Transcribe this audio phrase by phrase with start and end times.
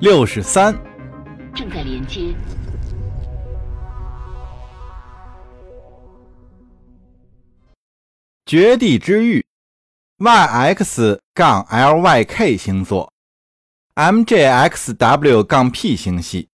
[0.00, 0.74] 六十三，
[1.54, 2.34] 正在连接。
[8.46, 9.44] 绝地之域
[10.16, 13.12] ，YX 杠 LYK 星座
[13.94, 16.48] ，MJXW 杠 P 星系，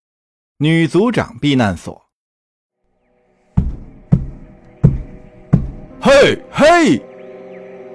[0.58, 2.04] 女组长避难所。
[6.00, 7.00] 嘿嘿！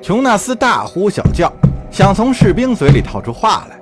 [0.01, 1.51] 琼纳斯大呼小叫，
[1.91, 3.80] 想从士兵嘴里套出话来。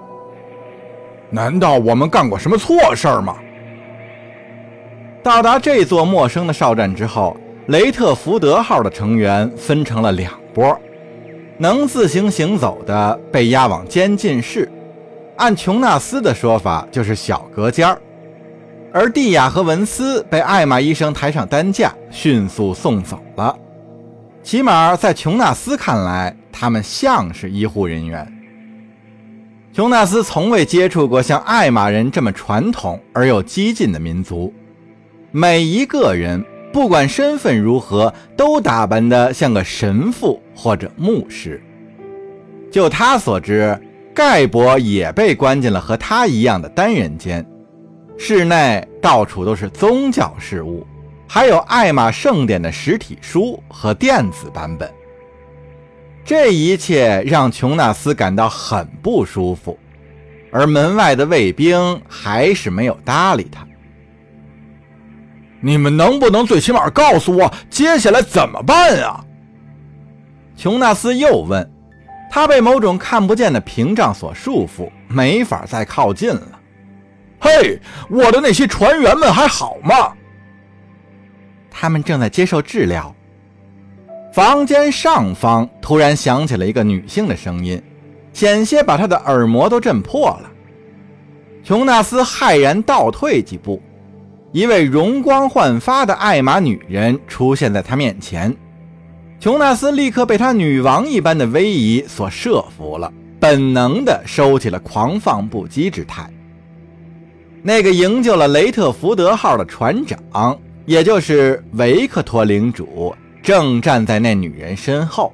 [1.29, 3.37] 难道我们干过什么错事儿吗？
[5.21, 7.35] 到达这座陌生的哨站之后。
[7.67, 10.75] 雷特福德号的成员分成了两波，
[11.59, 14.67] 能自行行走的被押往监禁室，
[15.37, 17.95] 按琼纳斯的说法就是小隔间，
[18.91, 23.55] 而蒂亚和文斯被艾玛医生抬上担架，迅速送走了。
[24.41, 28.38] 起码在琼纳斯看来，他们像是医护人员。
[29.71, 34.53] 琼纳斯从未接触过像艾玛人这么传统而又激进的民族，
[35.31, 36.43] 每一个人。
[36.71, 41.59] 不管身份如何，都打扮得像个神父或者牧师。
[42.71, 43.75] 就他所知，
[44.13, 47.43] 盖博也被关进了和他一样的单人间，
[48.19, 50.85] 室内到处都是宗教事物，
[51.27, 54.87] 还有艾玛圣典的实体书和电子版本。
[56.23, 59.77] 这一切让琼纳斯感到很不舒服，
[60.51, 63.65] 而门外的卫兵还是没有搭理他。
[65.61, 69.25] 你们能不能最起码告诉我接下来怎么办啊？
[70.55, 71.69] 琼纳斯又问。
[72.31, 76.59] 他被某种看不见的屏障所束缚，没法再靠近了。
[77.39, 80.13] 嘿，我的那些船员们还好吗？
[81.71, 83.15] 他们正在接受治疗。
[84.31, 87.81] 房间上方突然响起了一个女性的声音，
[88.31, 90.51] 险些把他的耳膜都震破了。
[91.63, 93.81] 琼纳斯骇然倒退几步。
[94.51, 98.55] 一位容光焕发的艾玛女人出现在他面前，
[99.39, 106.27] 琼纳斯立刻被她女王一般的威仪所慑服了，本能地收起了狂放不羁之态。
[107.61, 110.57] 那个营救了雷特福德号的船长，
[110.87, 113.15] 也就是维克托领主，
[113.49, 115.33] 正站在那女人身后。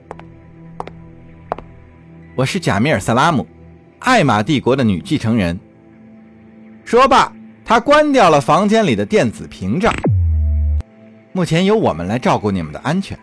[2.34, 3.46] 我是贾米尔·萨拉姆，
[4.00, 5.60] 艾玛帝国的女继承人。
[6.86, 7.30] 说罢。
[7.66, 9.94] 他关掉了房间里的电子屏障。
[11.34, 13.20] 目前由我们来照顾你们的安全。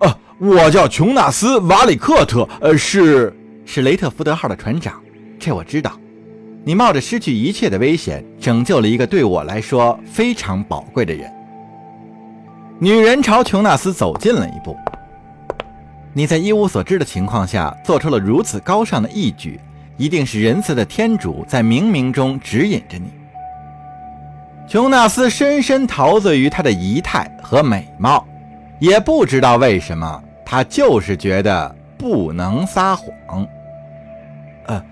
[0.00, 5.02] 呃，我叫琼纳斯·瓦里克特，呃，是是雷特福德号的船长。
[5.38, 5.98] 这我知道。
[6.64, 11.32] 你冒着失去一切的危险，拯救了一个对我来说非常宝贵的人。
[12.82, 14.74] 女人朝琼纳斯走近了一步。
[16.14, 19.60] 你在一无所知的情况下做出了如此高尚的义举，
[19.98, 23.10] 一定是仁慈的天主在冥冥中指引着你。
[24.66, 28.26] 琼纳斯深深陶醉于她的仪态和美貌，
[28.78, 33.46] 也不知道为什么，他就是觉得不能撒谎。
[34.68, 34.82] 呃，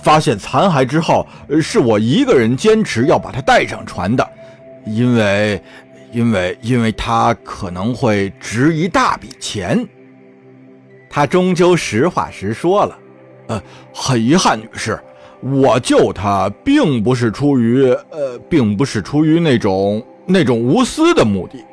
[0.00, 1.26] 发现残骸之后，
[1.60, 4.26] 是我一个人坚持要把他带上船的，
[4.86, 5.62] 因为，
[6.12, 9.86] 因为，因为他可能会值一大笔钱。
[11.10, 12.98] 他终究实话实说了。
[13.48, 13.62] 呃，
[13.94, 14.98] 很遗憾，女士。
[15.40, 21.64] 我救他，并不是出于呃，并不是出于那种那种无私的目的。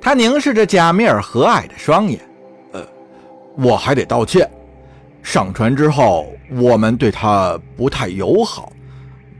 [0.00, 2.20] 他凝视着贾米尔和蔼的双眼，
[2.72, 2.86] 呃，
[3.56, 4.48] 我还得道歉。
[5.22, 8.72] 上船之后，我们对他不太友好。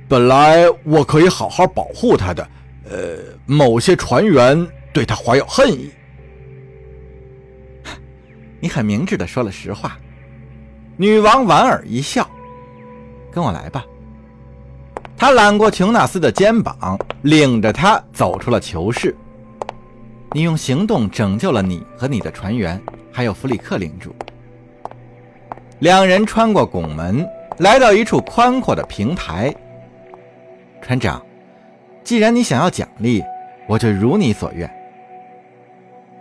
[0.09, 2.47] 本来我可以好好保护他的，
[2.89, 5.91] 呃，某些船员对他怀有恨意。
[8.61, 9.99] 你很明智的说了实话。
[10.97, 12.29] 女王莞尔一笑。
[13.33, 13.85] 跟我来吧。
[15.17, 19.15] 他揽过琼纳斯的肩膀，领着他走出了囚室。
[20.33, 22.81] 你用行动拯救了你和你的船员，
[23.13, 24.15] 还有弗里克领主。
[25.81, 27.27] 两人穿过拱门，
[27.59, 29.55] 来到一处宽阔的平台。
[30.83, 31.25] 船长，
[32.05, 33.23] 既然你想要奖励，
[33.67, 34.71] 我就如你所愿。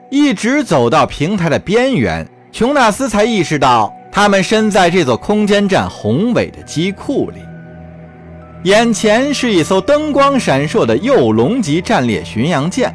[0.10, 3.94] 一直走到平台的边缘，琼纳斯才意识到。
[4.12, 7.42] 他们身在这座空间站宏伟的机库里，
[8.64, 12.94] 眼前是一艘灯光闪烁的幼龙级战列巡洋舰。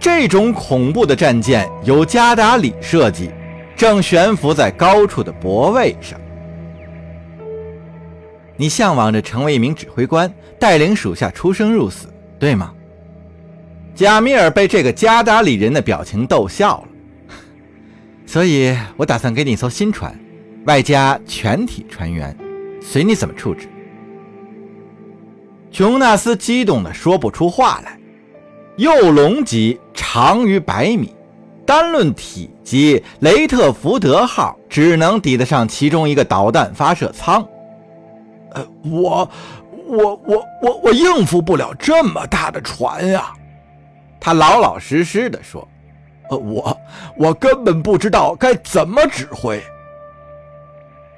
[0.00, 3.30] 这种恐怖的战舰由加达里设计，
[3.76, 6.19] 正悬浮在高处的泊位上。
[8.60, 12.74] 你向往着成为一名指挥官，带领属下出生入死，对吗？
[13.94, 17.36] 贾米尔被这个加达里人的表情逗笑了。
[18.26, 20.14] 所以我打算给你一艘新船。
[20.66, 22.36] 外加全体船员，
[22.82, 23.66] 随你怎么处置。
[25.70, 27.98] 琼纳斯激动的说不出话来。
[28.76, 31.14] 幼龙级长于百米，
[31.64, 37.42] 单论体积，雷特福德号只能抵得上其中一个导弹发射舱。
[38.52, 39.30] 呃，我，
[39.86, 43.32] 我，我，我，我应付不了这么大的船呀！
[44.20, 45.66] 他老老实实的说
[46.30, 46.80] ：“呃，我，
[47.16, 49.62] 我根本不知道该怎么指挥。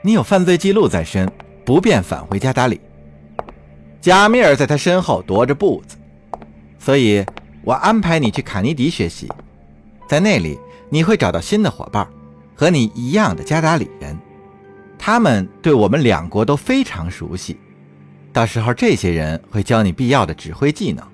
[0.02, 1.31] 你有犯罪记录在身，
[1.64, 2.81] 不便返回加达里。”
[4.00, 5.96] 贾米尔在他身后踱着步子，
[6.79, 7.25] 所以。
[7.64, 9.31] 我安排你去卡尼迪学习，
[10.08, 10.58] 在那里
[10.90, 12.05] 你会找到新的伙伴，
[12.56, 14.19] 和你一样的加达里人，
[15.05, 17.59] 他们对我们两国都非常熟悉。
[18.33, 21.05] 到时候这些人会教你必要的指挥技能。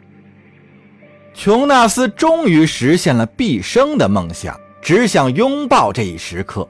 [1.32, 6.68] 琼纳斯终于实现了毕生的梦想，只想拥抱这一时刻。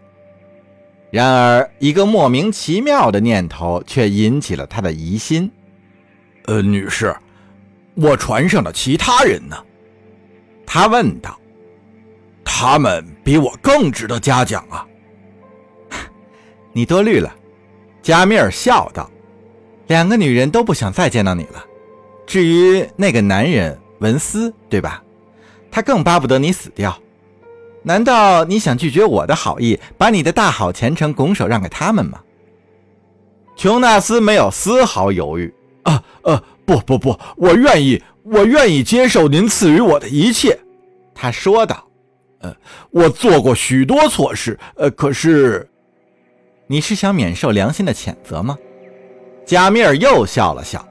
[1.11, 5.51] 然而，一个莫名其妙的念头却引起了他的疑心。
[6.45, 7.17] 呃，女士，
[7.97, 9.57] 我船上的其他人呢？
[10.65, 11.37] 他问道
[12.45, 14.87] ：“他们比我更值得嘉奖啊！”
[16.73, 17.35] 你多虑了，
[18.03, 19.11] 加米尔笑道
[19.89, 21.65] ：“两个女人都不想再见到你了。
[22.27, 25.03] 至于那个男人文斯，对吧？
[25.71, 26.97] 他更巴不得你死掉。
[27.83, 32.21] 难道你想拒绝我的好意，把你的大好前程拱手让给他们吗？”
[33.57, 35.53] 琼纳斯没有丝毫犹豫
[35.85, 40.59] ：“啊，呃，不不不，我愿意。”我愿意接受您赐予我的一切，
[41.15, 41.83] 他说道。
[42.41, 42.55] 呃，
[42.91, 45.67] 我做过许多错事，呃，可是，
[46.71, 48.57] 你是想免受良心的谴责吗？
[49.47, 50.87] 加米尔又笑了笑。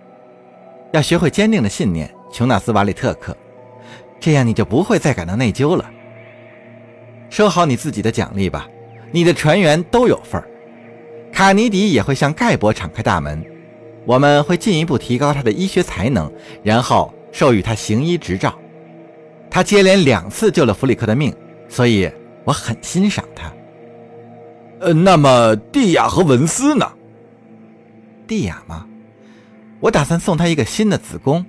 [0.92, 3.38] 要学会坚定的信念，琼纳斯·瓦里特克，
[4.20, 5.90] 这样你就不会再感到内疚了。
[7.30, 8.68] 收好你自己的奖励吧，
[9.12, 10.48] 你的船员都有份儿。
[11.32, 13.46] 卡尼迪也会向盖博敞开大门，
[14.06, 16.32] 我们会进一步提高他的医学才能，
[16.64, 17.14] 然后。
[17.30, 18.58] 授予他行医执照，
[19.48, 21.32] 他接连两次救了弗里克的命，
[21.68, 22.10] 所以
[22.46, 23.54] 我很欣赏他。
[24.80, 26.92] 呃，那么蒂亚和文斯呢？
[28.28, 28.86] 蒂亚吗？
[29.80, 31.46] 我打算送她一个新的子宫，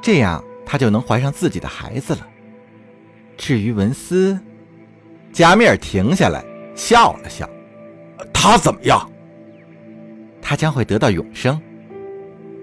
[0.00, 2.26] 这样她就能怀上自己的孩子了。
[3.36, 4.38] 至于文斯，
[5.32, 6.44] 加米尔停下来
[6.74, 7.48] 笑了笑。
[8.32, 9.10] 他怎么样？
[10.40, 11.60] 他将会得到永生。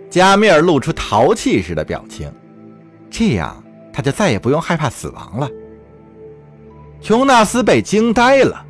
[0.10, 2.32] 加米尔露出淘气似的表情，
[3.10, 5.50] 这样他就再也不用害怕死亡了。
[7.02, 8.66] 琼纳斯被惊呆了：“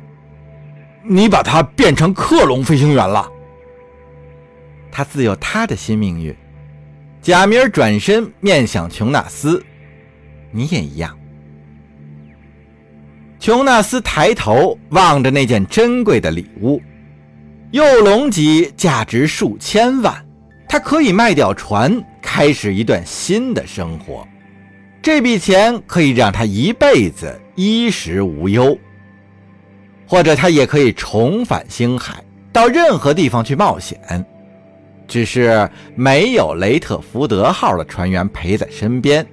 [1.02, 3.30] 你把他变成克隆飞行员了？”
[4.92, 6.34] 他自有他的新命运。
[7.22, 9.62] 贾米尔转身面向琼纳斯
[10.50, 11.16] ：“你也一样。”
[13.38, 16.80] 琼纳斯抬头望着那件珍贵的礼物，
[17.70, 20.26] 幼龙级，价值数千万。
[20.68, 24.26] 他可以卖掉船，开始一段新的生活。
[25.02, 28.78] 这笔钱可以让他一辈子衣食无忧，
[30.10, 32.20] 或者他也可以重返星海，
[32.52, 34.26] 到任何地方去冒险。
[35.06, 39.24] 只是没有雷特福德号的船员陪在身边，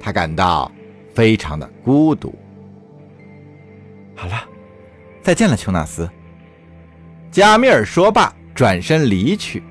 [0.00, 0.68] 他感到
[1.14, 2.34] 非常的孤独。
[4.16, 4.42] 好了，
[5.22, 6.10] 再见了，琼纳斯。
[7.30, 9.62] 加米尔说罢，转身离去。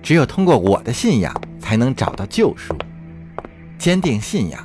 [0.00, 2.76] 只有通过我的信仰，才能找到救赎。
[3.76, 4.64] 坚定信仰，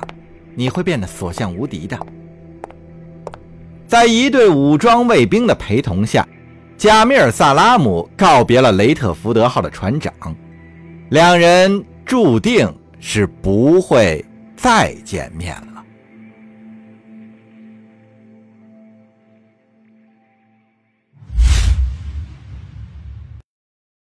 [0.54, 1.98] 你会变得所向无敌的。
[3.86, 6.26] 在一队武装卫兵的陪同下，
[6.76, 10.12] 贾米尔·萨拉姆告别了雷特福德号的船长，
[11.10, 14.24] 两人注定是不会
[14.56, 15.75] 再见面了。